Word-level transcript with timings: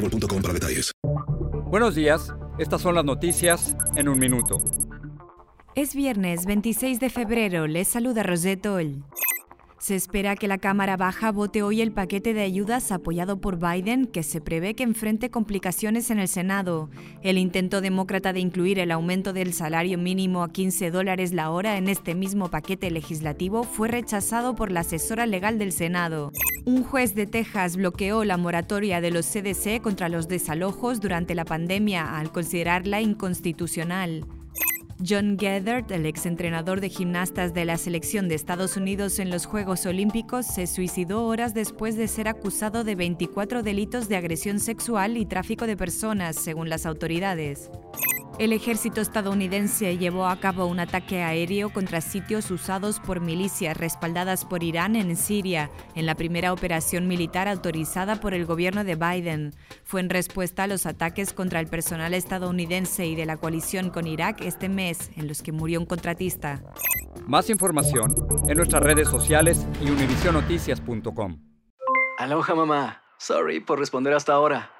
boostmobile.com 0.00 0.42
para 0.42 0.54
detalles. 0.54 0.92
Buenos 1.66 1.94
días, 1.94 2.32
estas 2.58 2.80
son 2.82 2.94
las 2.94 3.04
noticias 3.04 3.76
en 3.96 4.08
un 4.08 4.18
minuto. 4.18 4.58
Es 5.74 5.94
viernes 5.94 6.46
26 6.46 6.98
de 6.98 7.10
febrero, 7.10 7.66
les 7.66 7.86
saluda 7.88 8.22
Rosette 8.22 8.66
Oll. 8.66 9.04
Se 9.80 9.94
espera 9.94 10.36
que 10.36 10.46
la 10.46 10.58
Cámara 10.58 10.98
Baja 10.98 11.32
vote 11.32 11.62
hoy 11.62 11.80
el 11.80 11.90
paquete 11.90 12.34
de 12.34 12.42
ayudas 12.42 12.92
apoyado 12.92 13.40
por 13.40 13.58
Biden 13.58 14.04
que 14.04 14.22
se 14.22 14.42
prevé 14.42 14.74
que 14.74 14.82
enfrente 14.82 15.30
complicaciones 15.30 16.10
en 16.10 16.18
el 16.18 16.28
Senado. 16.28 16.90
El 17.22 17.38
intento 17.38 17.80
demócrata 17.80 18.34
de 18.34 18.40
incluir 18.40 18.78
el 18.78 18.90
aumento 18.90 19.32
del 19.32 19.54
salario 19.54 19.96
mínimo 19.96 20.42
a 20.42 20.52
15 20.52 20.90
dólares 20.90 21.32
la 21.32 21.48
hora 21.48 21.78
en 21.78 21.88
este 21.88 22.14
mismo 22.14 22.50
paquete 22.50 22.90
legislativo 22.90 23.64
fue 23.64 23.88
rechazado 23.88 24.54
por 24.54 24.70
la 24.70 24.80
asesora 24.80 25.24
legal 25.24 25.58
del 25.58 25.72
Senado. 25.72 26.30
Un 26.66 26.84
juez 26.84 27.14
de 27.14 27.26
Texas 27.26 27.78
bloqueó 27.78 28.24
la 28.24 28.36
moratoria 28.36 29.00
de 29.00 29.10
los 29.10 29.24
CDC 29.24 29.80
contra 29.80 30.10
los 30.10 30.28
desalojos 30.28 31.00
durante 31.00 31.34
la 31.34 31.46
pandemia 31.46 32.18
al 32.18 32.30
considerarla 32.32 33.00
inconstitucional. 33.00 34.26
John 35.06 35.38
Gethert, 35.38 35.90
el 35.90 36.04
exentrenador 36.04 36.80
de 36.80 36.90
gimnastas 36.90 37.54
de 37.54 37.64
la 37.64 37.78
selección 37.78 38.28
de 38.28 38.34
Estados 38.34 38.76
Unidos 38.76 39.18
en 39.18 39.30
los 39.30 39.46
Juegos 39.46 39.86
Olímpicos, 39.86 40.46
se 40.46 40.66
suicidó 40.66 41.24
horas 41.24 41.54
después 41.54 41.96
de 41.96 42.06
ser 42.06 42.28
acusado 42.28 42.84
de 42.84 42.94
24 42.94 43.62
delitos 43.62 44.08
de 44.08 44.16
agresión 44.16 44.60
sexual 44.60 45.16
y 45.16 45.24
tráfico 45.24 45.66
de 45.66 45.76
personas, 45.76 46.36
según 46.36 46.68
las 46.68 46.84
autoridades. 46.84 47.70
El 48.40 48.54
ejército 48.54 49.02
estadounidense 49.02 49.98
llevó 49.98 50.26
a 50.26 50.40
cabo 50.40 50.64
un 50.64 50.80
ataque 50.80 51.22
aéreo 51.22 51.70
contra 51.70 52.00
sitios 52.00 52.50
usados 52.50 52.98
por 52.98 53.20
milicias 53.20 53.76
respaldadas 53.76 54.46
por 54.46 54.62
Irán 54.62 54.96
en 54.96 55.14
Siria, 55.14 55.70
en 55.94 56.06
la 56.06 56.14
primera 56.14 56.54
operación 56.54 57.06
militar 57.06 57.48
autorizada 57.48 58.16
por 58.16 58.32
el 58.32 58.46
gobierno 58.46 58.82
de 58.82 58.94
Biden. 58.94 59.52
Fue 59.84 60.00
en 60.00 60.08
respuesta 60.08 60.62
a 60.62 60.66
los 60.68 60.86
ataques 60.86 61.34
contra 61.34 61.60
el 61.60 61.66
personal 61.66 62.14
estadounidense 62.14 63.06
y 63.06 63.14
de 63.14 63.26
la 63.26 63.36
coalición 63.36 63.90
con 63.90 64.06
Irak 64.06 64.40
este 64.40 64.70
mes, 64.70 65.10
en 65.16 65.28
los 65.28 65.42
que 65.42 65.52
murió 65.52 65.78
un 65.78 65.84
contratista. 65.84 66.62
Más 67.26 67.50
información 67.50 68.14
en 68.48 68.56
nuestras 68.56 68.82
redes 68.82 69.06
sociales 69.06 69.66
y 69.82 69.90
univisionoticias.com. 69.90 71.42
Aloha 72.16 72.54
mamá, 72.54 73.02
sorry 73.18 73.60
por 73.60 73.78
responder 73.78 74.14
hasta 74.14 74.32
ahora. 74.32 74.79